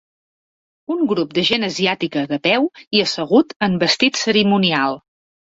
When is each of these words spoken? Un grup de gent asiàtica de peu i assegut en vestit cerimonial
Un 0.95 1.03
grup 1.11 1.35
de 1.37 1.43
gent 1.49 1.65
asiàtica 1.67 2.23
de 2.31 2.39
peu 2.47 2.65
i 3.01 3.05
assegut 3.05 3.55
en 3.69 3.79
vestit 3.85 4.21
cerimonial 4.25 5.01